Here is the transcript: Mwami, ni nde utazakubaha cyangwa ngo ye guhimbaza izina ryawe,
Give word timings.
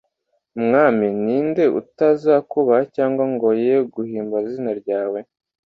Mwami, 0.63 1.07
ni 1.23 1.37
nde 1.47 1.63
utazakubaha 1.79 2.83
cyangwa 2.95 3.23
ngo 3.33 3.47
ye 3.65 3.75
guhimbaza 3.93 4.47
izina 4.51 4.73
ryawe, 4.81 5.19